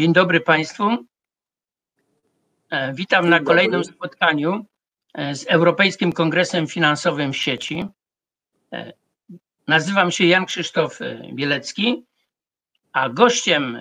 [0.00, 0.84] Dzień dobry Państwu.
[2.70, 3.96] E, witam Dzień na kolejnym dobry.
[3.96, 4.66] spotkaniu
[5.14, 7.84] e, z Europejskim Kongresem Finansowym w sieci.
[8.72, 8.92] E,
[9.68, 10.98] nazywam się Jan Krzysztof
[11.34, 12.04] Bielecki,
[12.92, 13.78] a gościem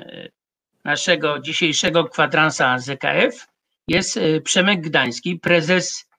[0.84, 3.48] naszego dzisiejszego kwadransa ZKF
[3.88, 6.10] jest Przemek Gdański, prezes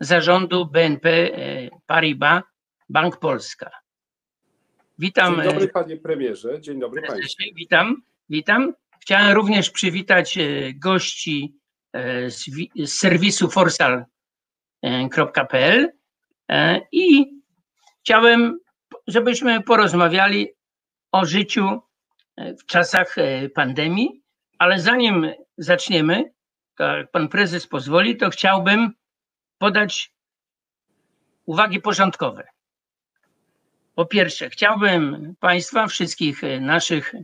[0.00, 1.30] zarządu BNP
[1.86, 2.42] Paribas
[2.88, 3.70] Bank Polska.
[4.98, 5.34] Witam.
[5.34, 7.44] Dzień dobry panie premierze, dzień dobry państwu.
[7.56, 8.74] Witam, witam.
[9.08, 11.54] Chciałem również przywitać e, gości
[11.92, 12.50] e, z,
[12.86, 14.08] serwisu forsal.pl
[16.50, 17.26] e, i
[18.00, 18.58] chciałem,
[19.06, 20.48] żebyśmy porozmawiali
[21.12, 21.80] o życiu
[22.38, 23.16] w czasach
[23.54, 24.22] pandemii,
[24.58, 26.32] ale zanim zaczniemy,
[26.78, 28.92] jak pan prezes pozwoli, to chciałbym
[29.58, 30.12] podać
[31.46, 32.48] uwagi porządkowe.
[33.94, 37.14] Po pierwsze, chciałbym Państwa, wszystkich naszych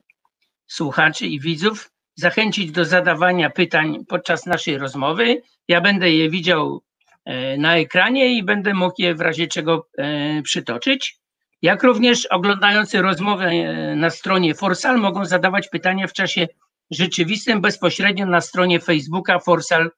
[0.67, 5.43] słuchaczy i widzów zachęcić do zadawania pytań podczas naszej rozmowy.
[5.69, 6.83] Ja będę je widział
[7.25, 11.19] e, na ekranie i będę mógł je w razie czego e, przytoczyć.
[11.63, 16.49] Jak również oglądający rozmowę e, na stronie Forsal mogą zadawać pytania w czasie
[16.91, 19.91] rzeczywistym bezpośrednio na stronie Facebooka Forsal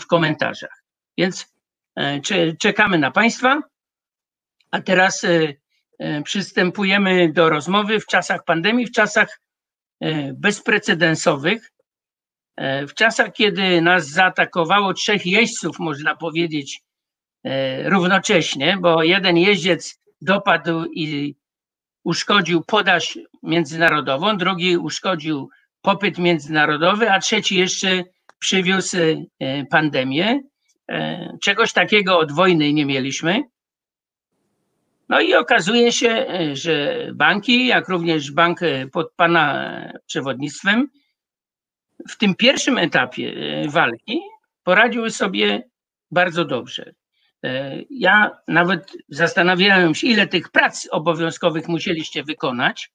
[0.00, 0.84] w komentarzach.
[1.18, 1.54] Więc
[2.60, 3.60] czekamy na Państwa.
[4.70, 5.26] A teraz
[6.24, 9.40] przystępujemy do rozmowy w czasach pandemii, w czasach
[10.34, 11.72] bezprecedensowych.
[12.56, 16.80] E, w czasach, kiedy nas zaatakowało trzech jeźdźców, można powiedzieć,
[17.44, 21.36] e, równocześnie, bo jeden jeździec dopadł i
[22.04, 25.50] uszkodził podaż międzynarodową, drugi uszkodził
[25.82, 28.04] popyt międzynarodowy, a trzeci jeszcze
[28.38, 28.96] przywiózł
[29.70, 30.40] pandemię.
[31.42, 33.42] Czegoś takiego od wojny nie mieliśmy.
[35.08, 39.68] No i okazuje się, e, że banki, jak również bank e, pod Pana
[40.06, 40.88] przewodnictwem,
[42.08, 44.20] w tym pierwszym etapie e, walki
[44.62, 45.62] poradziły sobie
[46.10, 46.92] bardzo dobrze.
[47.90, 52.90] Ja nawet zastanawiałem się, ile tych prac obowiązkowych musieliście wykonać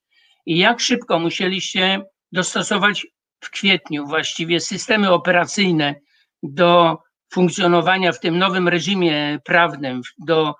[0.45, 2.01] i jak szybko musieliście
[2.31, 3.07] dostosować
[3.39, 5.95] w kwietniu właściwie systemy operacyjne
[6.43, 6.97] do
[7.33, 10.55] funkcjonowania w tym nowym reżimie prawnym, do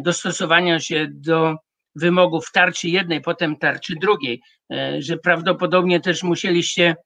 [0.00, 1.56] dostosowania się do
[1.96, 4.42] wymogów tarczy jednej, potem tarczy drugiej,
[4.72, 6.96] e, że prawdopodobnie też musieliście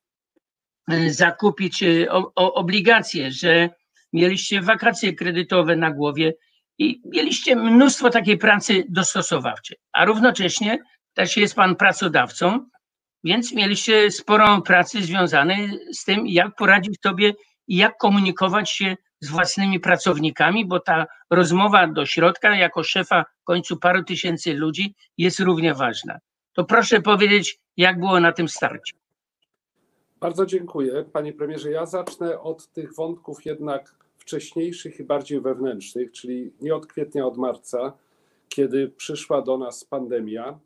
[0.91, 1.85] e, zakupić
[2.35, 3.71] obligacje, że
[4.13, 6.33] mieliście wakacje kredytowe na głowie
[6.79, 10.79] i mieliście mnóstwo takiej pracy dostosowawczej, a równocześnie
[11.15, 12.67] też jest pan pracodawcą,
[13.25, 17.35] więc mieliście sporo pracy związanej z tym, jak poradzić sobie
[17.69, 23.45] i jak komunikować się z własnymi pracownikami, bo ta rozmowa do środka jako szefa w
[23.45, 26.19] końcu paru tysięcy ludzi jest równie ważna.
[26.53, 28.95] To proszę powiedzieć, jak było na tym starcie.
[30.21, 31.71] Bardzo dziękuję, panie premierze.
[31.71, 37.37] Ja zacznę od tych wątków jednak wcześniejszych i bardziej wewnętrznych, czyli nie od kwietnia, od
[37.37, 37.93] marca,
[38.49, 40.59] kiedy przyszła do nas pandemia,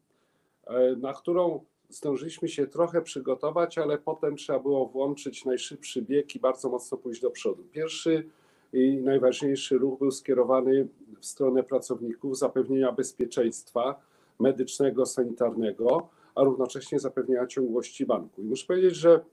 [0.67, 6.41] e, na którą zdążyliśmy się trochę przygotować, ale potem trzeba było włączyć najszybszy bieg i
[6.41, 7.65] bardzo mocno pójść do przodu.
[7.73, 8.29] Pierwszy
[8.75, 10.89] i najważniejszy ruch był skierowany
[11.21, 14.01] w stronę pracowników zapewnienia bezpieczeństwa
[14.41, 18.43] medycznego, sanitarnego, a równocześnie zapewnienia ciągłości banku.
[18.43, 19.25] I muszę powiedzieć, że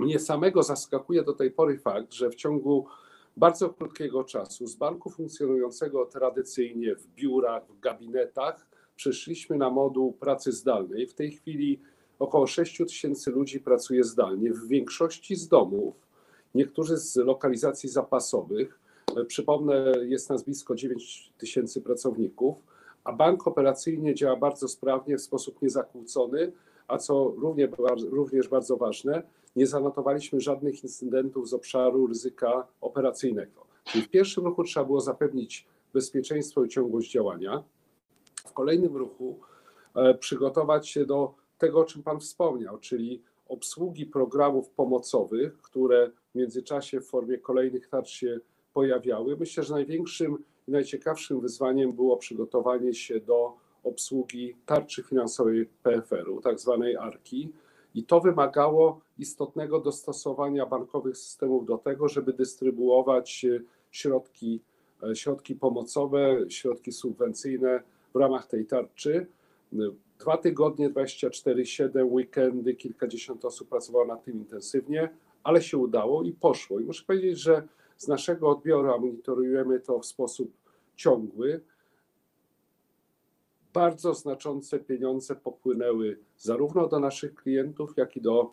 [0.00, 2.86] mnie samego zaskakuje do tej pory fakt, że w ciągu
[3.36, 10.52] bardzo krótkiego czasu z banku funkcjonującego tradycyjnie w biurach, w gabinetach, przeszliśmy na moduł pracy
[10.52, 11.06] zdalnej.
[11.06, 11.80] W tej chwili
[12.18, 16.03] około 6 tysięcy ludzi pracuje zdalnie, w większości z domów
[16.54, 18.80] Niektórzy z lokalizacji zapasowych,
[19.16, 22.56] e, przypomnę, jest nas blisko 9 tysięcy pracowników,
[23.04, 26.52] a bank operacyjnie działa bardzo sprawnie, w sposób niezakłócony,
[26.88, 27.34] a co
[28.10, 29.22] również bardzo ważne,
[29.56, 33.66] nie zanotowaliśmy żadnych incydentów z obszaru ryzyka operacyjnego.
[33.84, 37.62] Czyli w pierwszym ruchu trzeba było zapewnić bezpieczeństwo i ciągłość działania.
[38.46, 39.38] W kolejnym ruchu
[39.94, 46.38] e, przygotować się do tego, o czym Pan wspomniał, czyli obsługi programów pomocowych, które w
[46.38, 48.40] międzyczasie w formie kolejnych tarcz się
[48.72, 49.36] pojawiały.
[49.36, 50.38] Myślę, że największym
[50.68, 57.52] i najciekawszym wyzwaniem było przygotowanie się do obsługi tarczy finansowej PFR-u, tak zwanej ARKI.
[57.94, 63.46] I to wymagało istotnego dostosowania bankowych systemów do tego, żeby dystrybuować
[63.90, 64.60] środki,
[65.14, 67.82] środki pomocowe, środki subwencyjne
[68.14, 69.26] w ramach tej tarczy.
[70.18, 75.08] Dwa tygodnie, 24-7, weekendy, kilkadziesiąt osób pracowało nad tym intensywnie,
[75.44, 76.80] ale się udało i poszło.
[76.80, 80.52] I muszę powiedzieć, że z naszego odbioru, a monitorujemy to w sposób
[80.96, 81.60] ciągły,
[83.72, 88.52] bardzo znaczące pieniądze popłynęły zarówno do naszych klientów, jak i do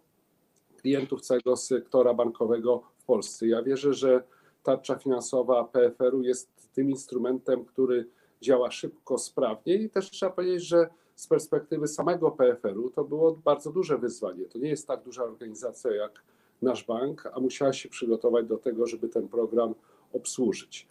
[0.81, 3.47] klientów całego sektora bankowego w Polsce.
[3.47, 4.23] Ja wierzę, że
[4.63, 8.07] tarcza finansowa PFR-u jest tym instrumentem, który
[8.41, 13.71] działa szybko, sprawnie i też trzeba powiedzieć, że z perspektywy samego PFR-u to było bardzo
[13.71, 14.45] duże wyzwanie.
[14.45, 16.23] To nie jest tak duża organizacja jak
[16.61, 19.75] nasz bank, a musiała się przygotować do tego, żeby ten program
[20.13, 20.87] obsłużyć.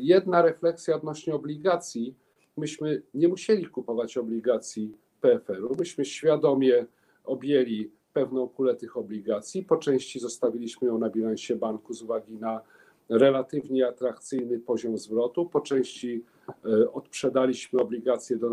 [0.00, 2.14] Jedna refleksja odnośnie obligacji.
[2.56, 6.86] Myśmy nie musieli kupować obligacji PFR-u, myśmy świadomie
[7.24, 9.62] objęli pewną kulę tych obligacji.
[9.62, 12.60] Po części zostawiliśmy ją na bilansie banku z uwagi na
[13.08, 15.46] relatywnie atrakcyjny poziom zwrotu.
[15.46, 18.48] Po części e, odprzedaliśmy obligacje do,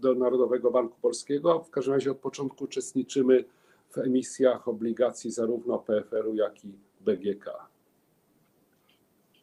[0.00, 3.44] do Narodowego Banku Polskiego, w każdym razie od początku uczestniczymy
[3.96, 6.68] w emisjach obligacji zarówno PFR-u, jak i
[7.00, 7.50] BGK.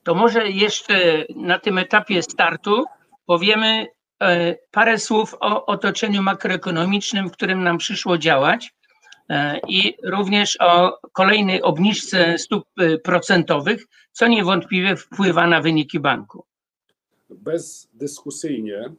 [0.03, 2.85] To może jeszcze na tym etapie startu
[3.25, 3.87] powiemy
[4.21, 8.73] e, parę słów o otoczeniu makroekonomicznym, w którym nam przyszło działać
[9.29, 16.45] e, i również o kolejnej obniżce stóp e, procentowych, co niewątpliwie wpływa na wyniki banku.
[17.29, 18.93] Bezdyskusyjnie.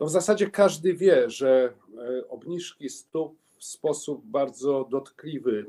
[0.00, 1.74] No w zasadzie każdy wie, że
[2.28, 5.66] obniżki stóp w sposób bardzo dotkliwy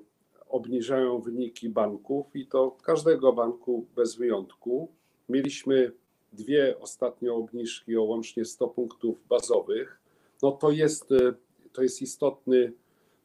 [0.49, 4.91] obniżają wyniki banków i to każdego banku bez wyjątku.
[5.29, 5.91] Mieliśmy
[6.33, 9.99] dwie ostatnie obniżki o łącznie 100 punktów bazowych.
[10.43, 11.33] No to jest, e,
[11.73, 12.73] to jest istotny,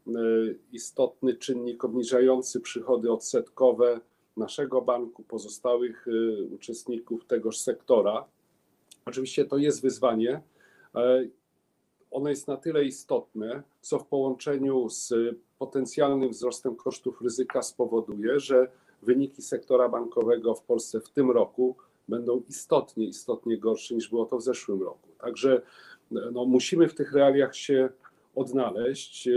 [0.08, 0.12] e,
[0.72, 4.00] istotny czynnik obniżający przychody odsetkowe
[4.36, 8.24] naszego banku, pozostałych e, uczestników tegoż sektora.
[9.04, 10.40] Oczywiście to jest wyzwanie.
[12.10, 15.14] Ono jest na tyle istotne, co w połączeniu z
[15.58, 18.70] potencjalnym wzrostem kosztów ryzyka spowoduje, że
[19.02, 21.76] wyniki sektora bankowego w Polsce w tym roku
[22.08, 25.08] będą istotnie, istotnie gorsze niż było to w zeszłym roku.
[25.18, 25.62] Także
[26.10, 27.88] no, musimy w tych realiach się
[28.34, 29.28] odnaleźć.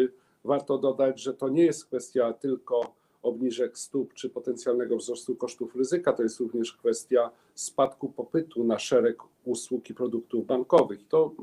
[0.43, 6.13] Warto dodać, że to nie jest kwestia tylko obniżek stóp czy potencjalnego wzrostu kosztów ryzyka,
[6.13, 11.07] to jest również kwestia spadku popytu na szereg usług i produktów bankowych.
[11.07, 11.35] To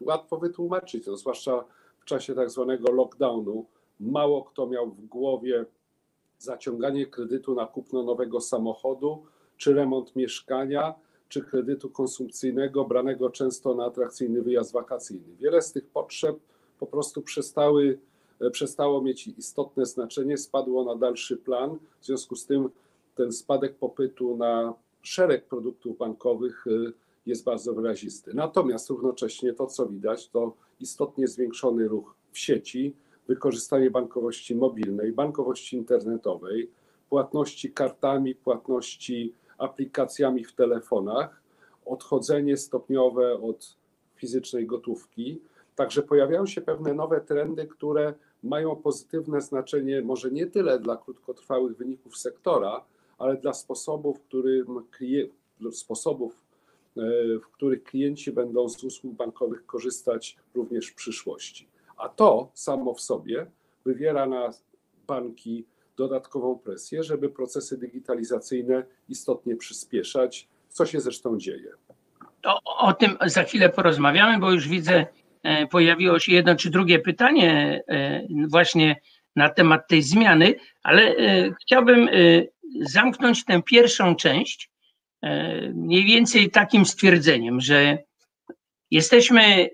[0.00, 1.64] łatwo wytłumaczyć, to zwłaszcza
[1.98, 3.66] w czasie tak zwanego lockdownu.
[4.00, 5.64] Mało kto miał w głowie
[6.38, 9.22] zaciąganie kredytu na kupno nowego samochodu,
[9.56, 10.94] czy remont mieszkania,
[11.28, 15.36] czy kredytu konsumpcyjnego branego często na atrakcyjny wyjazd wakacyjny.
[15.40, 16.36] Wiele z tych potrzeb
[16.78, 17.98] po prostu przestały,
[18.50, 21.78] przestało mieć istotne znaczenie, spadło na dalszy plan.
[22.00, 22.68] W związku z tym
[23.14, 26.92] ten spadek popytu na szereg produktów bankowych e,
[27.26, 28.34] jest bardzo wyrazisty.
[28.34, 32.94] Natomiast równocześnie to, co widać, to istotnie zwiększony ruch w sieci,
[33.28, 36.70] wykorzystanie bankowości mobilnej, bankowości internetowej,
[37.08, 41.42] płatności kartami, płatności aplikacjami w telefonach,
[41.84, 43.76] odchodzenie stopniowe od
[44.16, 45.40] fizycznej gotówki.
[45.76, 48.14] Także pojawiają się pewne nowe trendy, które
[48.44, 52.84] mają pozytywne znaczenie może nie tyle dla krótkotrwałych wyników sektora,
[53.18, 54.84] ale dla sposobów, którym
[55.72, 56.44] sposobów,
[56.96, 57.00] e,
[57.38, 61.68] w których klienci będą z usług bankowych korzystać również w przyszłości.
[61.96, 63.46] A to samo w sobie
[63.84, 64.50] wywiera na
[65.06, 65.64] banki
[65.96, 71.72] dodatkową presję, żeby procesy digitalizacyjne istotnie przyspieszać, co się zresztą dzieje.
[72.44, 75.06] O, o tym za chwilę porozmawiamy, bo już widzę,
[75.70, 78.96] pojawiło się jedno czy drugie pytanie e, właśnie
[79.36, 82.08] na temat tej zmiany, ale e, chciałbym
[82.80, 84.70] zamknąć tę pierwszą część
[85.74, 87.98] mniej więcej takim stwierdzeniem, że
[88.90, 89.70] jesteśmy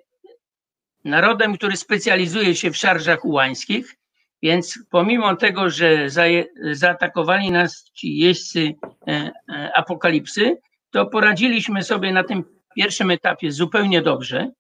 [1.05, 3.97] narodem, który specjalizuje się w szarżach ułańskich,
[4.43, 6.07] więc pomimo tego, że
[6.73, 8.75] zaatakowali nas ci jeźdźcy
[9.07, 10.57] e, e, apokalipsy,
[10.91, 12.45] to poradziliśmy sobie na tym
[12.77, 14.51] pierwszym etapie zupełnie dobrze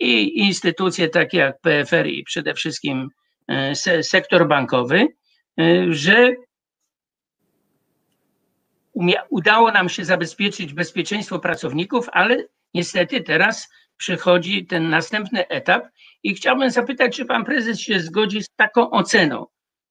[0.00, 3.08] i instytucje takie jak PFR i przede wszystkim
[3.48, 5.06] e, sektor bankowy,
[5.88, 6.34] że
[9.30, 15.84] udało nam się zabezpieczyć bezpieczeństwo pracowników, ale niestety teraz przychodzi ten następny etap
[16.22, 19.46] i chciałbym zapytać, czy pan prezes się zgodzi z taką oceną,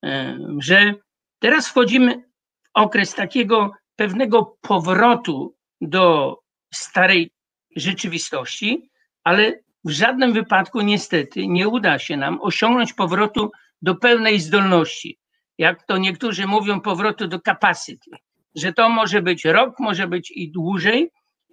[0.05, 0.93] e, że
[1.39, 2.15] teraz wchodzimy
[2.63, 6.37] w okres takiego pewnego powrotu do
[6.73, 7.31] starej
[7.75, 8.89] rzeczywistości,
[9.23, 15.19] ale w żadnym wypadku niestety nie uda się nam osiągnąć powrotu do pełnej zdolności.
[15.57, 18.11] Jak to niektórzy mówią, powrotu do capacity,
[18.55, 21.11] że to może być rok, może być i dłużej,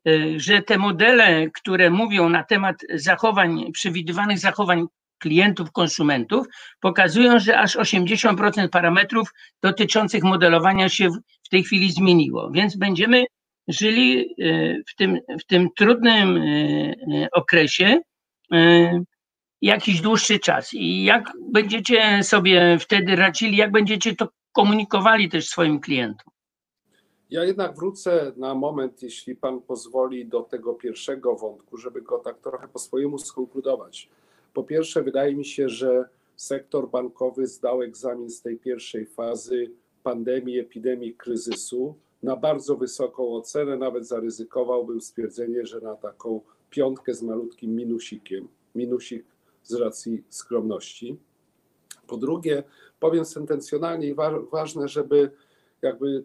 [0.09, 4.87] Y, że te modele, które mówią na temat zachowań, przewidywanych zachowań
[5.19, 6.47] klientów, konsumentów,
[6.81, 9.29] pokazują, że aż 80% parametrów
[9.63, 11.09] dotyczących modelowania się
[11.43, 12.51] w tej chwili zmieniło.
[12.51, 13.25] Więc będziemy
[13.69, 18.01] żyli y, w tym, w tym trudnym y, okresie
[19.63, 20.75] jakiś dłuższy czas.
[20.75, 26.33] I jak będziecie sobie wtedy radzili, jak będziecie to komunikowali też swoim klientom?
[27.31, 32.39] Ja jednak wrócę na moment, jeśli Pan pozwoli, do tego pierwszego wątku, żeby go tak
[32.39, 34.09] trochę po swojemu skonkludować.
[34.55, 36.05] Po pierwsze, wydaje mi się, że
[36.37, 39.71] sektor bankowy zdał egzamin z tej pierwszej fazy
[40.03, 47.23] pandemii, epidemii, kryzysu na bardzo wysoką ocenę, nawet zaryzykowałbym stwierdzenie, że na taką piątkę z
[47.23, 49.25] malutkim minusikiem, minusik
[49.63, 51.17] z racji skromności.
[52.07, 52.63] Po drugie,
[53.01, 55.31] powiem sentencjonalnie i wa ważne, żeby
[55.83, 56.25] jakby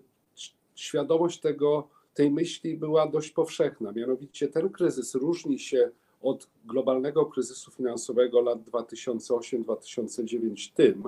[0.75, 3.91] świadomość tego, tej myśli była dość powszechna.
[3.91, 11.03] Mianowicie ten kryzys różni się od globalnego kryzysu finansowego lat 2008-2009 tym,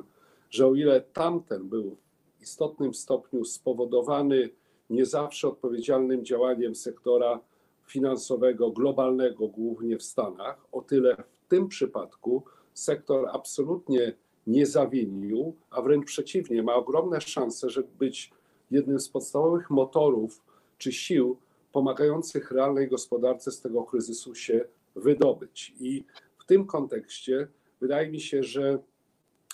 [0.50, 1.98] że o ile tamten był
[2.40, 4.50] w istotnym stopniu spowodowany
[4.90, 7.40] nie zawsze odpowiedzialnym działaniem sektora
[7.88, 14.14] finansowego globalnego, głównie w Stanach, o tyle w tym przypadku sektor absolutnie
[14.48, 18.32] nie zawinił, a wręcz przeciwnie, ma ogromne szanse, żeby być
[18.72, 20.44] jednym z podstawowych motorów
[20.78, 21.38] czy sił
[21.72, 24.66] pomagających realnej gospodarce z tego kryzysu się
[24.96, 25.74] wydobyć.
[25.80, 26.04] I
[26.38, 27.48] w tym kontekście
[27.82, 28.80] wydaje mi się, że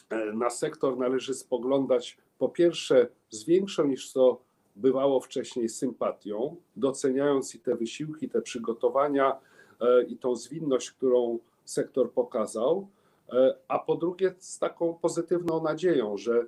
[0.10, 4.42] e, na sektor należy spoglądać po pierwsze z większą niż to
[4.76, 9.40] bywało wcześniej sympatią, doceniając i te wysiłki, te przygotowania
[9.82, 12.88] e, i tą zwinność, którą sektor pokazał,
[13.34, 16.46] e, a po drugie z taką pozytywną nadzieją, że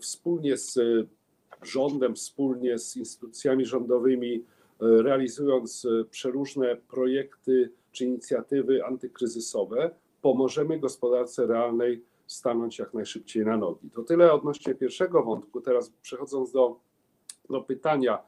[0.00, 0.78] wspólnie z
[1.62, 4.44] rządem, wspólnie z instytucjami rządowymi,
[4.80, 9.90] realizując przeróżne projekty czy inicjatywy antykryzysowe,
[10.22, 13.90] pomożemy gospodarce realnej stanąć jak najszybciej na nogi.
[13.90, 15.60] To tyle odnośnie pierwszego wątku.
[15.60, 16.80] Teraz przechodząc do,
[17.66, 18.22] pytania.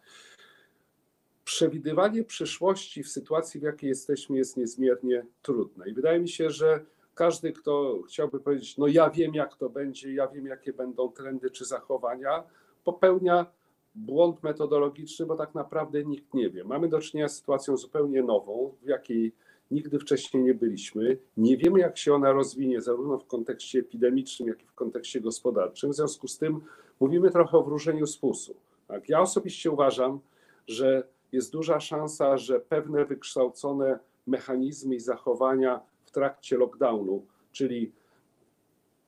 [1.45, 5.89] Przewidywanie przyszłości w sytuacji, w jakiej jesteśmy, jest niezmiernie trudne.
[5.89, 6.85] I wydaje mi się, że
[7.15, 11.51] każdy, kto chciałby powiedzieć, no ja wiem, jak to będzie, ja wiem, jakie będą trendy
[11.51, 12.43] czy zachowania,
[12.85, 13.47] popełnia
[13.95, 16.65] błąd metodologiczny, bo tak naprawdę nikt nie wie.
[16.65, 19.33] Mamy do czynienia z sytuacją zupełnie nową, w jakiej
[19.71, 21.19] nigdy wcześniej nie byliśmy.
[21.37, 25.91] Nie wiemy, jak się ona rozwinie, zarówno w kontekście epidemicznym, jak i w kontekście gospodarczym.
[25.91, 26.61] W związku z tym
[27.01, 28.55] mówimy trochę o wróżeniu z fusu.
[28.91, 29.09] Tak?
[29.09, 30.21] Ja osobiście uważam,
[30.67, 37.93] że jest duża szansa, że pewne wykształcone mechanizmy i zachowania w trakcie lockdownu, czyli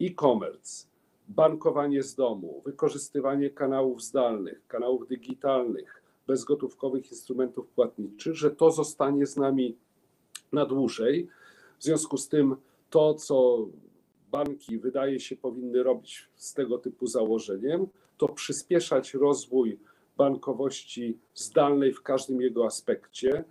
[0.01, 0.87] e-commerce,
[1.29, 9.37] bankowanie z domu, wykorzystywanie kanałów zdalnych, kanałów digitalnych, bezgotówkowych instrumentów płatniczych, że to zostanie z
[9.37, 9.77] nami
[10.53, 11.29] na dłużej.
[11.79, 12.57] W związku z tym
[12.91, 13.67] to, co
[14.31, 17.87] banki wydaje się powinny robić z tego typu założeniem,
[18.23, 19.79] to przyspieszać rozwój
[20.17, 23.45] bankowości zdalnej w każdym jego aspekcie, e,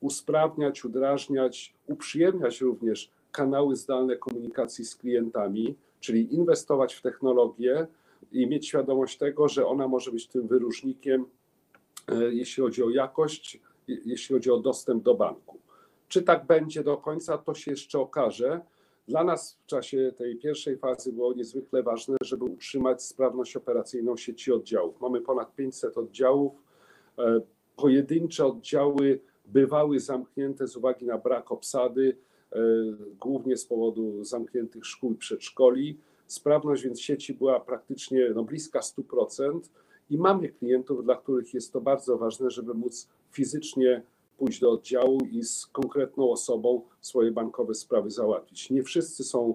[0.00, 7.86] usprawniać, udrażniać, uprzyjemniać również kanały zdalne komunikacji z klientami, czyli inwestować w technologię
[8.32, 11.26] i mieć świadomość tego, że ona może być tym wyróżnikiem,
[12.08, 15.58] e, jeśli chodzi o jakość, jeśli chodzi o dostęp do banku.
[16.08, 18.60] Czy tak będzie do końca, to się jeszcze okaże.
[19.10, 24.52] Dla nas w czasie tej pierwszej fazy było niezwykle ważne, żeby utrzymać sprawność operacyjną sieci
[24.52, 25.00] oddziałów.
[25.00, 26.52] Mamy ponad 500 oddziałów.
[27.18, 27.40] E,
[27.76, 32.16] pojedyncze oddziały bywały zamknięte z uwagi na brak obsady,
[32.52, 32.58] e,
[33.20, 35.98] głównie z powodu zamkniętych szkół i przedszkoli.
[36.26, 39.60] Sprawność więc sieci była praktycznie no, bliska 100%
[40.10, 44.02] i mamy klientów, dla których jest to bardzo ważne, żeby móc fizycznie
[44.40, 48.70] pójść do oddziału i z konkretną osobą swoje bankowe sprawy załatwić.
[48.70, 49.54] Nie wszyscy są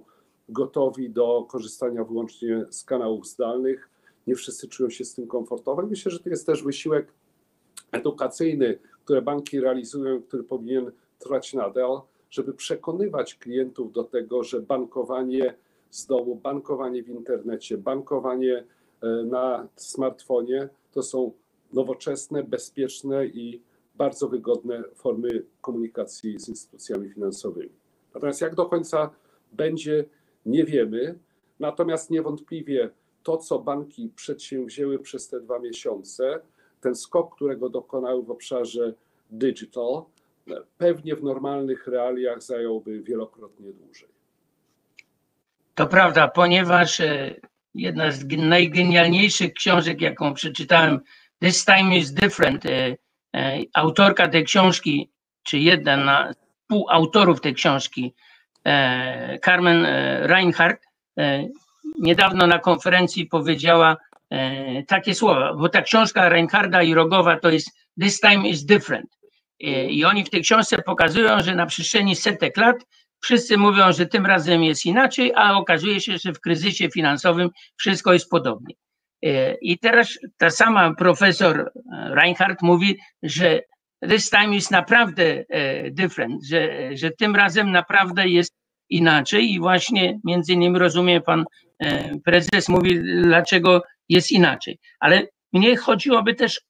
[0.49, 3.89] gotowi do korzystania wyłącznie z kanałów zdalnych,
[4.27, 5.81] nie wszyscy czują się z tym komfortowo.
[5.81, 7.13] Myślę, że to jest też wysiłek
[7.91, 15.55] edukacyjny, który banki realizują, który powinien trwać nadal, żeby przekonywać klientów do tego, że bankowanie
[15.89, 18.63] z domu, bankowanie w internecie, bankowanie
[19.01, 21.31] e, na smartfonie to są
[21.73, 23.61] nowoczesne, bezpieczne i
[23.97, 27.69] bardzo wygodne formy komunikacji z instytucjami finansowymi.
[28.13, 29.09] Natomiast jak do końca
[29.51, 30.05] będzie,
[30.45, 31.19] nie wiemy.
[31.59, 32.89] Natomiast niewątpliwie
[33.23, 36.39] to, co banki przedsięwzięły przez te dwa miesiące,
[36.81, 38.93] ten skok, którego dokonały w obszarze
[39.29, 40.03] digital,
[40.77, 44.09] pewnie w normalnych realiach zająłby wielokrotnie dłużej.
[45.75, 47.35] To prawda, ponieważ e,
[47.75, 50.99] jedna z najgenialniejszych książek, jaką przeczytałem,
[51.39, 52.97] This Time is Different, e,
[53.73, 55.09] autorka tej książki,
[55.43, 58.13] czy jeden z współautorów tej książki,
[58.65, 60.85] e, Carmen e, Reinhardt,
[61.99, 63.97] niedawno na konferencji powiedziała
[64.87, 67.69] takie słowa, bo ta książka Reinharda i Rogowa to jest
[68.01, 69.09] This time is different.
[69.89, 72.75] I oni w tej książce pokazują, że na przestrzeni setek lat
[73.19, 78.13] wszyscy mówią, że tym razem jest inaczej, a okazuje się, że w kryzysie finansowym wszystko
[78.13, 78.75] jest podobnie.
[79.25, 81.71] E, I teraz ta sama profesor
[82.11, 83.61] Reinhardt mówi, że
[84.09, 88.53] this time is naprawdę e, different, że, że tym razem naprawdę jest
[88.89, 91.45] inaczej i właśnie między innymi rozumie pan
[91.79, 94.79] e, prezes mówi, dlaczego jest inaczej.
[94.99, 96.61] Ale mnie chodziłoby też,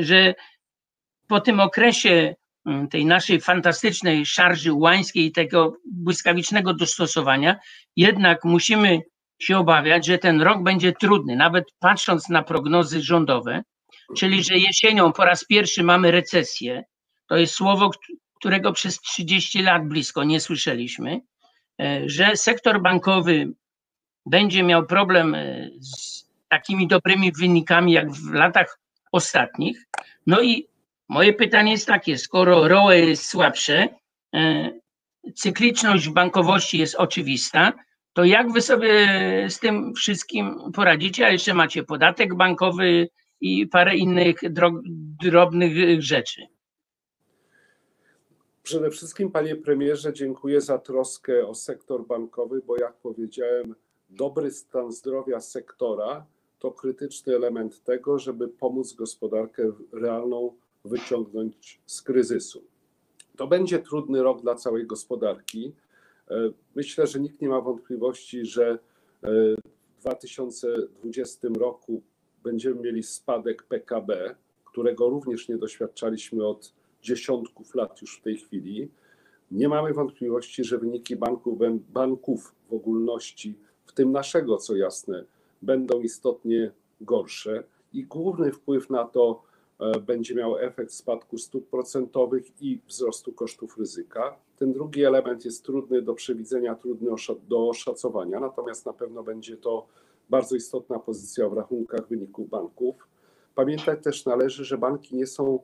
[0.00, 0.34] że
[1.28, 2.34] po tym okresie
[2.90, 7.56] tej naszej fantastycznej szarży łańskiej tego błyskawicznego dostosowania,
[7.96, 9.00] jednak musimy
[9.44, 13.62] się obawiać, że ten rok będzie trudny, nawet patrząc na prognozy rządowe,
[14.16, 16.84] czyli że jesienią po raz pierwszy mamy recesję.
[17.26, 17.90] To jest słowo,
[18.34, 21.20] którego przez 30 lat blisko nie słyszeliśmy,
[21.80, 23.52] e, że sektor bankowy
[24.26, 28.78] będzie miał problem e, z takimi dobrymi wynikami jak w latach
[29.12, 29.86] ostatnich.
[30.26, 30.68] No i
[31.08, 33.88] moje pytanie jest takie, skoro ROE jest słabsze,
[34.34, 34.70] e,
[35.34, 37.72] cykliczność bankowości jest oczywista,
[38.12, 39.08] to jak wy sobie
[39.50, 43.08] z tym wszystkim poradzicie, a jeszcze macie podatek bankowy
[43.40, 44.36] i parę innych
[45.22, 46.42] drobnych rzeczy?
[48.62, 53.74] Przede wszystkim, panie premierze, dziękuję za troskę o sektor bankowy, bo jak powiedziałem,
[54.10, 56.26] dobry stan zdrowia sektora
[56.58, 62.64] to krytyczny element tego, żeby pomóc gospodarkę realną wyciągnąć z kryzysu.
[63.36, 65.72] To będzie trudny rok dla całej gospodarki.
[66.32, 68.78] E, myślę, że nikt nie ma wątpliwości, że e,
[69.98, 72.02] w 2020 roku
[72.44, 74.34] będziemy mieli spadek PKB,
[74.64, 76.72] którego również nie doświadczaliśmy od
[77.02, 78.88] dziesiątków lat już w tej chwili.
[79.50, 81.58] Nie mamy wątpliwości, że wyniki banków,
[81.92, 85.24] banków w ogólności, w tym naszego, co jasne,
[85.62, 89.42] będą istotnie gorsze i główny wpływ na to
[90.06, 94.36] będzie miał efekt spadku stóp procentowych i wzrostu kosztów ryzyka.
[94.58, 97.10] Ten drugi element jest trudny do przewidzenia, trudny
[97.48, 99.86] do oszacowania, natomiast na pewno będzie to
[100.30, 103.08] bardzo istotna pozycja w rachunkach wyników banków.
[103.54, 105.58] Pamiętać też należy, że banki nie są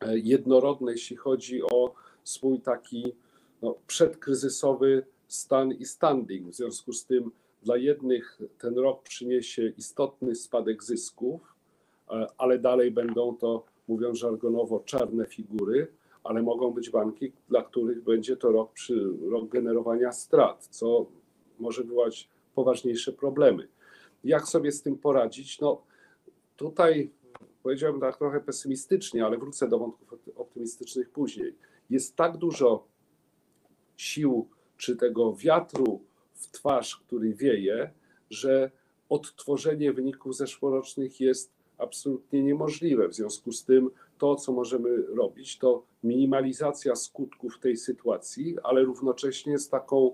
[0.00, 3.14] e, jednorodne, jeśli chodzi o swój taki
[3.62, 6.50] no, przedkryzysowy stan i standing.
[6.50, 7.30] W związku z tym
[7.62, 11.55] dla jednych ten rok przyniesie istotny spadek zysków, e,
[12.38, 15.86] ale dalej będą to, mówiąc żargonowo, czarne figury,
[16.24, 21.06] ale mogą być banki, dla których będzie to rok, przy, rok generowania strat, co
[21.58, 23.68] może wywołać poważniejsze problemy.
[24.24, 25.60] Jak sobie z tym poradzić?
[25.60, 25.82] No
[26.56, 27.10] tutaj
[27.62, 31.54] powiedziałbym tak trochę pesymistycznie, ale wrócę do wątków optymistycznych później.
[31.90, 32.86] Jest tak dużo
[33.96, 36.00] sił czy tego wiatru
[36.34, 37.90] w twarz, który wieje,
[38.30, 38.70] że
[39.08, 43.08] odtworzenie wyników zeszłorocznych jest absolutnie niemożliwe.
[43.08, 49.58] W związku z tym to, co możemy robić, to minimalizacja skutków tej sytuacji, ale równocześnie
[49.58, 50.12] z taką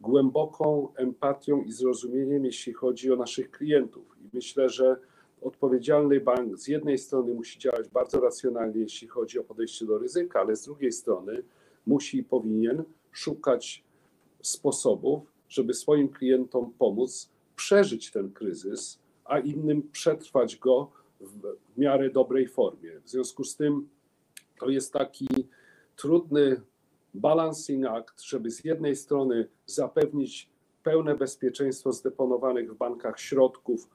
[0.00, 4.16] głęboką empatią i zrozumieniem, jeśli chodzi o naszych klientów.
[4.20, 4.96] I myślę, że
[5.42, 10.40] odpowiedzialny bank z jednej strony musi działać bardzo racjonalnie, jeśli chodzi o podejście do ryzyka,
[10.40, 11.42] ale z drugiej strony
[11.86, 13.84] musi i powinien szukać
[14.42, 22.48] sposobów, żeby swoim klientom pomóc przeżyć ten kryzys, a innym przetrwać go w miarę dobrej
[22.48, 23.00] formie.
[23.00, 23.88] W związku z tym
[24.60, 25.28] to jest taki
[25.96, 26.60] trudny
[27.14, 30.50] balancing act, żeby z jednej strony zapewnić
[30.82, 33.88] pełne bezpieczeństwo zdeponowanych w bankach środków,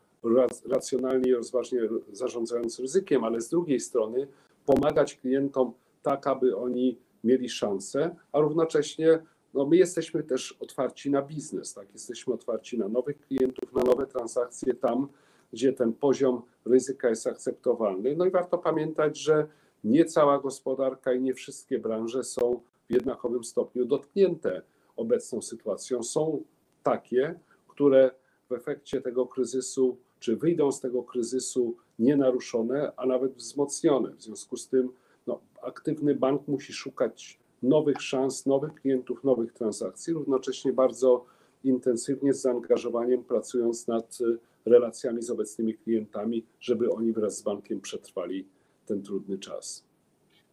[0.65, 1.79] racjonalnie i rozważnie
[2.11, 4.27] zarządzając ryzykiem, ale z drugiej strony
[4.65, 9.19] pomagać klientom tak, aby oni mieli szansę, a równocześnie
[9.53, 11.93] no my jesteśmy też otwarci na biznes, tak?
[11.93, 15.07] Jesteśmy otwarci na nowych klientów, na nowe transakcje tam,
[15.53, 18.15] gdzie ten poziom ryzyka jest akceptowalny.
[18.15, 19.47] No i warto pamiętać, że
[19.83, 24.61] nie cała gospodarka i nie wszystkie branże są w jednakowym stopniu dotknięte
[24.95, 26.03] obecną sytuacją.
[26.03, 26.43] Są
[26.83, 28.11] takie, które
[28.49, 34.11] w efekcie tego kryzysu, czy wyjdą z tego kryzysu nienaruszone, a nawet wzmocnione.
[34.15, 34.89] W związku z tym
[35.27, 41.25] no, aktywny bank musi szukać nowych szans, nowych klientów, nowych transakcji, równocześnie bardzo
[41.63, 47.81] intensywnie z zaangażowaniem pracując nad y, relacjami z obecnymi klientami, żeby oni wraz z bankiem
[47.81, 48.45] przetrwali
[48.85, 49.85] ten trudny czas.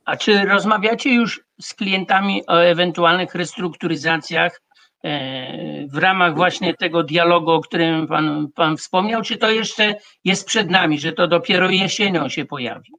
[0.05, 4.61] A czy rozmawiacie już z klientami o ewentualnych restrukturyzacjach
[5.05, 9.95] e, w ramach właśnie tego dialogu, o którym pan, pan wspomniał, czy to jeszcze
[10.25, 12.93] jest przed nami, że to dopiero jesienią się pojawi?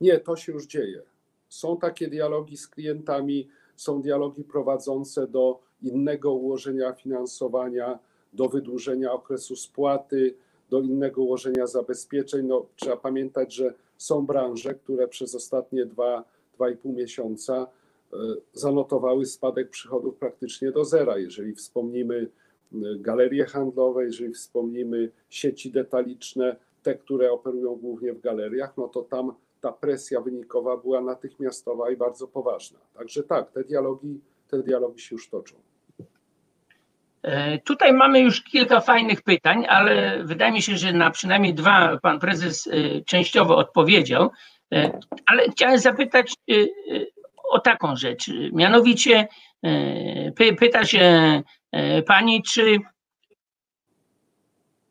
[0.00, 1.02] Nie, to się już dzieje.
[1.48, 7.98] Są takie dialogi z klientami, są dialogi prowadzące do innego ułożenia finansowania,
[8.32, 10.34] do wydłużenia okresu spłaty,
[10.70, 12.46] do innego ułożenia zabezpieczeń.
[12.46, 17.66] No, trzeba pamiętać, że są branże, które przez ostatnie dwa, dwa i pół miesiąca
[18.52, 21.18] zanotowały spadek przychodów praktycznie do zera.
[21.18, 22.28] Jeżeli wspomnimy
[22.96, 29.34] galerie handlowe, jeżeli wspomnimy sieci detaliczne, te, które operują głównie w galeriach, no to tam
[29.60, 32.78] ta presja wynikowa była natychmiastowa i bardzo poważna.
[32.94, 35.56] Także tak, te dialogi, te dialogi się już toczą.
[37.22, 41.98] E, tutaj mamy już kilka fajnych pytań, ale wydaje mi się, że na przynajmniej dwa
[42.02, 44.30] pan prezes e, częściowo odpowiedział.
[44.74, 46.34] E, ale chciałem zapytać
[47.50, 48.30] o taką rzecz.
[48.52, 49.28] Mianowicie
[50.58, 51.42] pyta się
[52.06, 52.78] pani, czy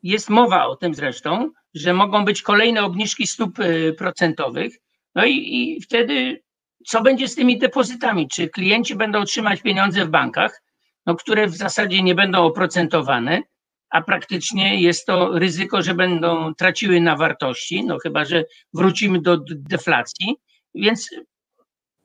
[0.02, 3.58] jest mowa o tym zresztą, że mogą być kolejne obniżki stóp
[3.98, 4.74] procentowych.
[5.14, 6.42] No i, i wtedy
[6.86, 8.28] co będzie z tymi depozytami?
[8.28, 10.62] Czy klienci będą trzymać pieniądze w bankach?
[11.08, 13.42] no, które w zasadzie nie będą oprocentowane,
[13.90, 19.36] a praktycznie jest to ryzyko, że będą traciły na wartości, no chyba, że wrócimy do
[19.48, 20.36] deflacji,
[20.74, 21.10] więc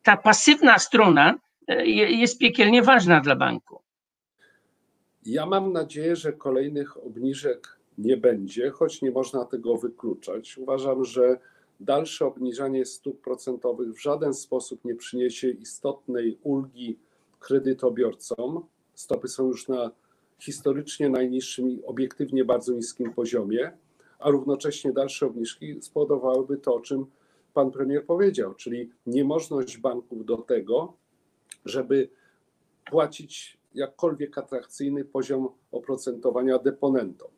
[0.04, 1.36] ta pasywna strona
[1.68, 3.82] e, jest piekielnie ważna dla banku.
[5.26, 10.58] Ja mam nadzieję, że kolejnych obniżek nie będzie, choć nie można tego wykluczać.
[10.58, 11.40] Uważam, że
[11.80, 17.00] dalsze obniżanie stóp procentowych w żaden sposób nie przyniesie istotnej ulgi
[17.40, 19.92] kredytobiorcom, Stopy są już na
[20.40, 23.72] historycznie najniższym i obiektywnie bardzo niskim poziomie,
[24.20, 27.06] a równocześnie dalsze obniżki spowodowałyby to, o czym
[27.54, 30.94] pan premier powiedział, czyli niemożność banków do tego,
[31.66, 32.10] żeby
[32.86, 37.32] płacić jakkolwiek atrakcyjny poziom oprocentowania deponentom.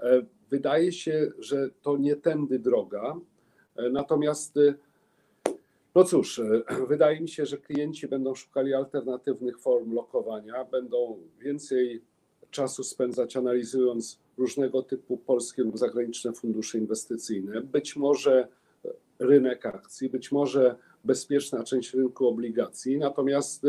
[0.00, 3.20] E, wydaje się, że to nie tędy droga,
[3.76, 4.74] e, natomiast e,
[5.94, 6.40] no cóż,
[6.88, 12.02] wydaje mi się, że klienci będą szukali alternatywnych form lokowania, będą więcej
[12.50, 18.48] czasu spędzać analizując różnego typu polskie lub zagraniczne fundusze inwestycyjne, być może
[19.18, 22.98] rynek akcji, być może bezpieczna część rynku obligacji.
[22.98, 23.62] Natomiast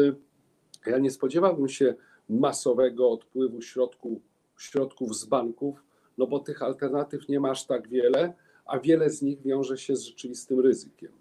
[0.86, 1.96] ja nie spodziewałbym się
[2.30, 4.20] masowego odpływu środków,
[4.58, 5.84] środków z banków,
[6.18, 8.34] no bo tych alternatyw nie masz tak wiele,
[8.66, 11.12] a wiele z nich wiąże się z rzeczywistym ryzykiem.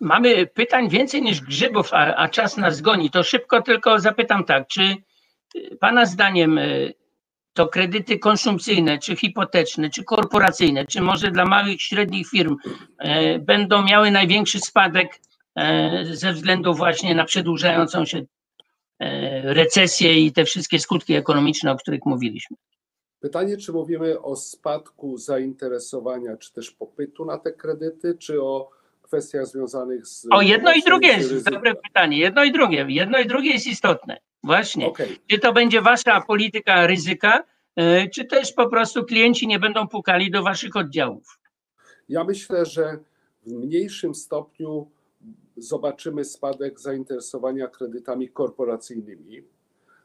[0.00, 3.10] Mamy pytań więcej niż grzybów, a, a czas nas goni.
[3.10, 4.96] To szybko tylko zapytam tak, czy
[5.80, 6.94] Pana zdaniem y,
[7.52, 12.56] to kredyty konsumpcyjne, czy hipoteczne, czy korporacyjne, czy może dla małych, średnich firm
[13.04, 15.20] y, będą miały największy spadek
[16.04, 18.22] y, ze względu właśnie na przedłużającą się
[19.42, 22.56] recesję i te wszystkie skutki ekonomiczne, o których mówiliśmy?
[23.20, 28.70] Pytanie, czy mówimy o spadku zainteresowania, czy też popytu na te kredyty, czy o
[29.02, 30.26] kwestiach związanych z.
[30.30, 32.18] O, jedno i drugie jest dobre pytanie.
[32.18, 32.86] Jedno i drugie.
[32.88, 34.18] Jedno i drugie jest istotne.
[34.42, 34.86] Właśnie.
[34.86, 35.08] Okay.
[35.26, 37.44] Czy to będzie wasza polityka ryzyka,
[37.76, 41.38] e, czy też po prostu klienci nie będą pukali do waszych oddziałów?
[42.08, 42.98] Ja myślę, że
[43.46, 44.90] w mniejszym stopniu
[45.56, 49.42] zobaczymy spadek zainteresowania kredytami korporacyjnymi.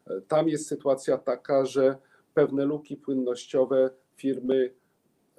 [0.06, 1.96] E, tam jest sytuacja taka, że
[2.34, 4.74] pewne luki płynnościowe firmy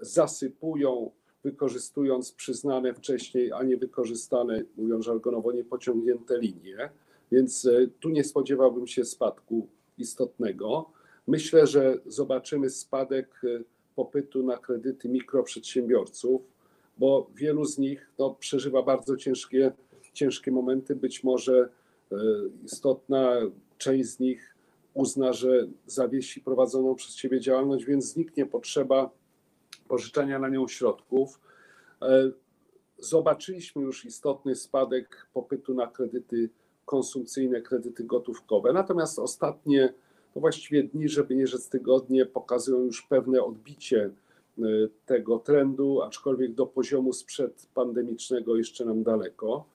[0.01, 1.11] zasypują
[1.43, 6.89] wykorzystując przyznane wcześniej, a nie wykorzystane, mówiąc żargonowo, niepociągnięte linie.
[7.31, 10.89] Więc e, tu nie spodziewałbym się spadku istotnego.
[11.27, 13.63] Myślę, że zobaczymy spadek e,
[13.95, 16.41] popytu na kredyty mikroprzedsiębiorców,
[16.97, 19.71] bo wielu z nich no, przeżywa bardzo ciężkie,
[20.13, 20.95] ciężkie momenty.
[20.95, 21.69] Być może
[22.11, 22.15] e,
[22.65, 23.35] istotna
[23.77, 24.55] część z nich
[24.93, 29.09] uzna, że zawiesi prowadzoną przez siebie działalność, więc zniknie potrzeba
[29.87, 31.39] pożyczania na nią środków.
[32.01, 32.31] E,
[32.97, 36.49] zobaczyliśmy już istotny spadek popytu na kredyty
[36.85, 38.73] konsumpcyjne, kredyty gotówkowe.
[38.73, 39.93] Natomiast ostatnie,
[40.35, 44.09] właściwie dni, żeby nie rzec tygodnie, pokazują już pewne odbicie
[44.59, 44.61] e,
[45.05, 49.65] tego trendu, aczkolwiek do poziomu sprzed pandemicznego jeszcze nam daleko.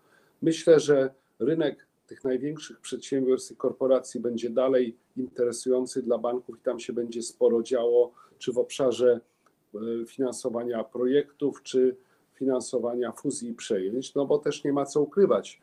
[0.42, 6.80] Myślę, że rynek tych największych przedsiębiorstw i korporacji będzie dalej interesujący dla banków i tam
[6.80, 9.20] się będzie sporo działo, czy w obszarze
[9.74, 11.96] E, finansowania projektów czy
[12.34, 15.60] finansowania fuzji i przejęć, no bo też nie ma co ukrywać.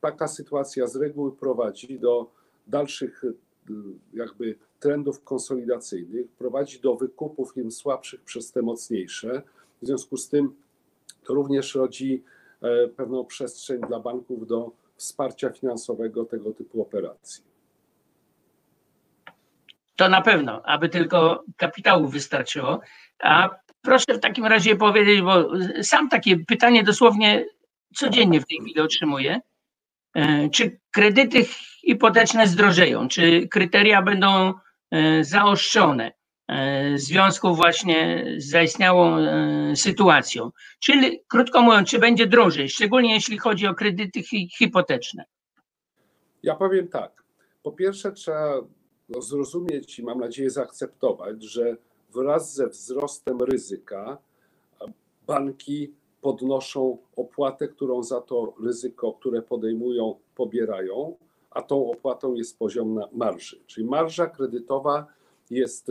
[0.00, 2.30] Taka sytuacja z reguły prowadzi do
[2.66, 3.32] dalszych e,
[4.14, 9.42] jakby trendów konsolidacyjnych, prowadzi do wykupów firm słabszych przez te mocniejsze.
[9.82, 10.54] W związku z tym
[11.24, 12.22] to również rodzi
[12.96, 17.44] pewną przestrzeń dla banków do wsparcia finansowego tego typu operacji.
[19.96, 22.80] To na pewno, aby tylko kapitału wystarczyło.
[23.22, 23.50] A
[23.82, 25.50] proszę w takim razie powiedzieć, bo
[25.82, 27.46] sam takie pytanie dosłownie
[27.94, 29.40] codziennie w tej chwili otrzymuję.
[30.14, 31.44] E, czy kredyty
[31.80, 33.08] hipoteczne zdrożeją?
[33.08, 34.52] Czy kryteria będą
[34.90, 36.12] e, zaostrzone?
[36.48, 39.16] W związku właśnie z zaistniałą
[39.74, 40.50] sytuacją.
[40.78, 44.22] Czyli, krótko mówiąc, czy będzie drożej, szczególnie jeśli chodzi o kredyty
[44.58, 45.24] hipoteczne?
[46.42, 47.24] Ja powiem tak.
[47.62, 48.60] Po pierwsze, trzeba
[49.18, 51.76] zrozumieć i mam nadzieję zaakceptować, że
[52.14, 54.18] wraz ze wzrostem ryzyka
[55.26, 61.16] banki podnoszą opłatę, którą za to ryzyko, które podejmują, pobierają,
[61.50, 63.60] a tą opłatą jest poziom marży.
[63.66, 65.06] Czyli marża kredytowa
[65.50, 65.90] jest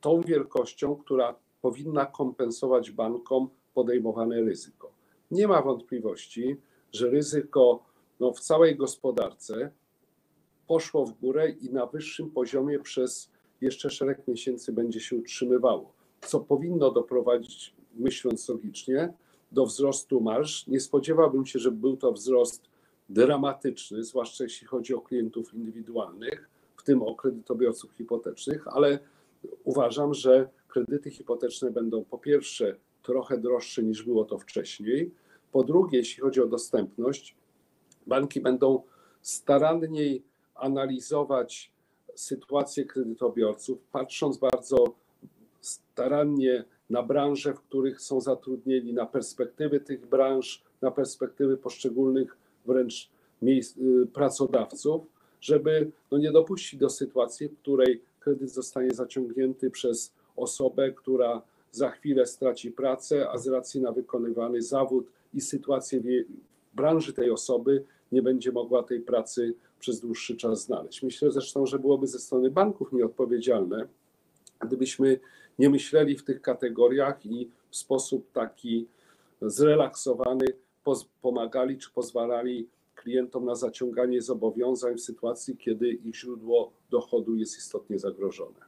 [0.00, 4.90] tą wielkością, która powinna kompensować bankom podejmowane ryzyko.
[5.30, 6.56] Nie ma wątpliwości,
[6.92, 7.84] że ryzyko
[8.20, 9.70] no, w całej gospodarce
[10.66, 13.30] poszło w górę i na wyższym poziomie przez
[13.60, 19.12] jeszcze szereg miesięcy będzie się utrzymywało, co powinno doprowadzić, myśląc logicznie,
[19.52, 20.66] do wzrostu marsz.
[20.66, 22.62] Nie spodziewałbym się, że był to wzrost
[23.08, 28.98] dramatyczny, zwłaszcza jeśli chodzi o klientów indywidualnych, w tym o kredytobiorców hipotecznych, ale
[29.64, 35.10] uważam, że kredyty hipoteczne będą po pierwsze trochę droższe niż było to wcześniej.
[35.52, 37.36] Po drugie, jeśli chodzi o dostępność,
[38.06, 38.82] banki będą
[39.22, 40.22] staranniej
[40.54, 41.72] analizować
[42.14, 44.94] sytuację kredytobiorców, patrząc bardzo
[45.60, 53.10] starannie na branże, w których są zatrudnieni, na perspektywy tych branż, na perspektywy poszczególnych wręcz
[53.42, 55.06] miejsc, y, pracodawców,
[55.40, 61.90] żeby no, nie dopuścić do sytuacji, w której kredyt zostanie zaciągnięty przez osobę, która za
[61.90, 67.84] chwilę straci pracę, a z racji na wykonywany zawód i sytuację w branży tej osoby
[68.12, 71.02] nie będzie mogła tej pracy przez dłuższy czas znaleźć.
[71.02, 73.88] Myślę zresztą, że byłoby ze strony banków nieodpowiedzialne,
[74.60, 75.20] gdybyśmy
[75.58, 78.86] nie myśleli w tych kategoriach i w sposób taki
[79.42, 80.46] zrelaksowany
[81.22, 82.68] pomagali czy pozwalali
[83.06, 88.60] klientom na zaciąganie zobowiązań w sytuacji, kiedy ich źródło dochodu jest istotnie zagrożone.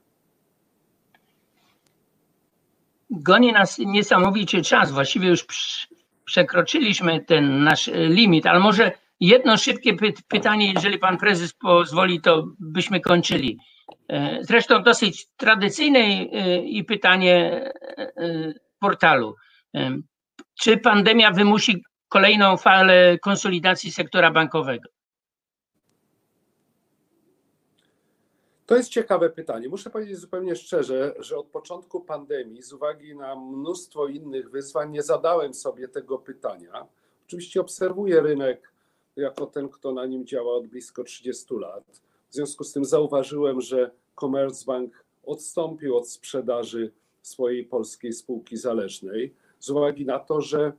[3.10, 4.92] Goni nas niesamowicie czas.
[4.92, 5.46] Właściwie już
[6.24, 9.96] przekroczyliśmy ten nasz limit, ale może jedno szybkie
[10.28, 13.58] pytanie, jeżeli pan prezes pozwoli, to byśmy kończyli.
[14.08, 17.64] E, zresztą dosyć tradycyjne e, i pytanie
[18.16, 19.34] e, portalu.
[20.60, 24.88] Czy pandemia wymusi kolejną falę konsolidacji sektora bankowego?
[28.66, 29.68] To jest ciekawe pytanie.
[29.68, 35.02] Muszę powiedzieć zupełnie szczerze, że od początku pandemii, z uwagi na mnóstwo innych wyzwań, nie
[35.02, 36.86] zadałem sobie tego pytania.
[37.26, 38.72] Oczywiście obserwuję rynek
[39.16, 41.84] jako ten, kto na nim działa od blisko 30 lat.
[42.30, 43.90] W związku z tym zauważyłem, że
[44.20, 46.92] Commerzbank odstąpił od sprzedaży
[47.22, 50.72] swojej polskiej spółki zależnej z uwagi na to, że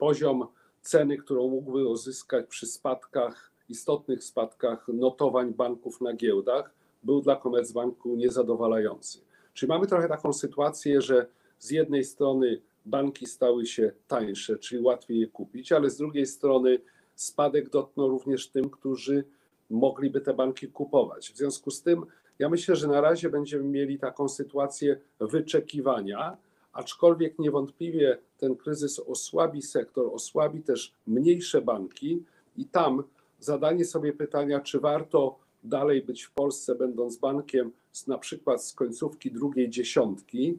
[0.00, 0.46] poziom
[0.82, 8.16] ceny, którą mógłby uzyskać przy spadkach, istotnych spadkach notowań banków na giełdach, był dla Commerzbanku
[8.16, 9.18] niezadowalający.
[9.54, 11.26] Czyli mamy trochę taką sytuację, że
[11.58, 16.78] z jednej strony banki stały się tańsze, czyli łatwiej je kupić, ale z drugiej strony
[17.14, 19.24] spadek dotknął również tym, którzy
[19.70, 21.32] mogliby te banki kupować.
[21.32, 22.06] W związku z tym
[22.38, 26.36] ja myślę, że na razie będziemy mieli taką sytuację wyczekiwania,
[26.72, 32.24] aczkolwiek niewątpliwie ten kryzys osłabi sektor, osłabi też mniejsze banki
[32.56, 33.02] i tam
[33.38, 38.74] zadanie sobie pytania, czy warto dalej być w Polsce, będąc bankiem z, na przykład z
[38.74, 40.58] końcówki drugiej dziesiątki,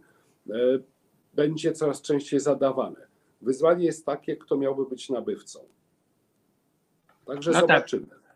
[0.49, 0.53] e,
[1.33, 3.07] będzie coraz częściej zadawane.
[3.41, 5.59] Wyzwanie jest takie, kto miałby być nabywcą.
[7.25, 7.67] Także no tak.
[7.67, 8.07] zobaczymy.
[8.07, 8.35] Tak.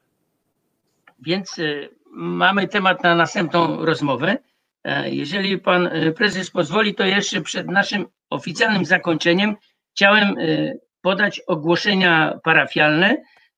[1.20, 4.38] Więc y, mamy temat na następną rozmowę.
[4.86, 9.56] E, jeżeli pan y, prezes pozwoli, to jeszcze przed naszym oficjalnym zakończeniem
[9.96, 13.18] chciałem y, podać ogłoszenia parafialne.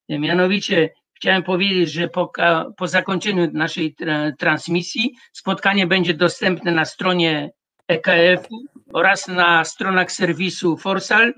[0.10, 2.32] Mianowicie chciałem powiedzieć, że po,
[2.78, 7.52] po zakończeniu naszej tra transmisji spotkanie będzie dostępne na stronie
[7.88, 8.48] EKF
[8.94, 11.34] oraz na stronach serwisu Forsal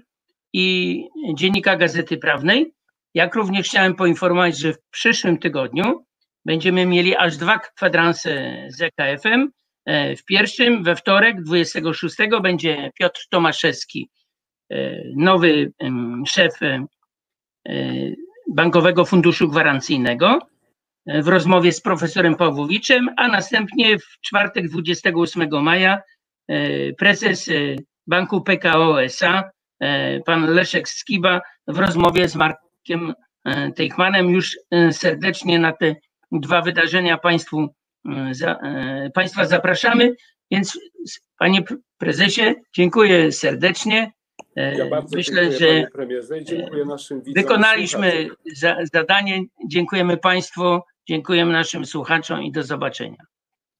[0.53, 2.73] i Dziennika Gazety Prawnej.
[3.13, 6.05] Jak również chciałem poinformować, że w przyszłym tygodniu
[6.45, 9.51] będziemy mieli aż dwa kwadranse z EKF-em.
[9.85, 14.09] E, w pierwszym, we wtorek, 26, będzie Piotr Tomaszewski,
[14.71, 15.71] e, nowy
[16.27, 16.85] szef e,
[18.53, 20.39] Bankowego Funduszu Gwarancyjnego
[21.05, 26.01] w rozmowie z profesorem Pawłowiczem, a następnie w czwartek 28 maja
[26.97, 27.49] prezes
[28.07, 29.51] Banku PKO SA,
[30.25, 33.13] pan Leszek Skiba w rozmowie z Markiem
[33.75, 34.57] Teichmanem już
[34.91, 35.95] serdecznie na te
[36.31, 37.67] dwa wydarzenia Państwu,
[38.31, 40.15] za, e, Państwa zapraszamy.
[40.51, 40.79] Więc
[41.39, 41.63] Panie
[41.97, 44.11] Prezesie, dziękuję serdecznie.
[44.55, 44.85] E, ja
[45.15, 45.87] Myślę, że
[46.43, 47.33] dziękuję widzom.
[47.35, 49.43] Wykonaliśmy za, zadanie.
[49.67, 53.25] Dziękujemy Państwu, dziękujemy naszym słuchaczom i do zobaczenia.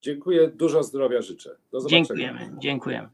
[0.01, 1.49] Dziękuję, dużo zdrowia życzę.
[1.71, 2.05] Do zobaczenia.
[2.05, 3.10] Dziękujemy, dziękujemy.